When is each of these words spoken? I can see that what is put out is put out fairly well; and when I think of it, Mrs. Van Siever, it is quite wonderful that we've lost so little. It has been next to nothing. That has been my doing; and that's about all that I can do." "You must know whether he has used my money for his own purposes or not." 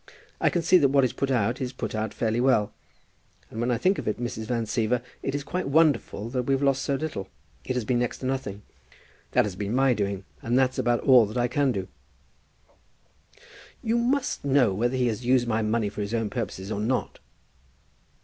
I 0.39 0.49
can 0.49 0.63
see 0.63 0.77
that 0.79 0.87
what 0.89 1.03
is 1.03 1.13
put 1.13 1.29
out 1.29 1.61
is 1.61 1.73
put 1.73 1.93
out 1.93 2.11
fairly 2.11 2.41
well; 2.41 2.73
and 3.51 3.59
when 3.61 3.69
I 3.69 3.77
think 3.77 3.99
of 3.99 4.07
it, 4.07 4.19
Mrs. 4.19 4.45
Van 4.47 4.63
Siever, 4.65 5.03
it 5.21 5.35
is 5.35 5.43
quite 5.43 5.67
wonderful 5.67 6.27
that 6.31 6.41
we've 6.47 6.63
lost 6.63 6.81
so 6.81 6.95
little. 6.95 7.29
It 7.65 7.75
has 7.75 7.85
been 7.85 7.99
next 7.99 8.17
to 8.17 8.25
nothing. 8.25 8.63
That 9.33 9.45
has 9.45 9.55
been 9.55 9.75
my 9.75 9.93
doing; 9.93 10.23
and 10.41 10.57
that's 10.57 10.79
about 10.79 11.01
all 11.01 11.27
that 11.27 11.37
I 11.37 11.47
can 11.47 11.71
do." 11.71 11.87
"You 13.83 13.99
must 13.99 14.43
know 14.43 14.73
whether 14.73 14.97
he 14.97 15.05
has 15.05 15.23
used 15.23 15.47
my 15.47 15.61
money 15.61 15.87
for 15.87 16.01
his 16.01 16.15
own 16.15 16.31
purposes 16.31 16.71
or 16.71 16.79
not." 16.79 17.19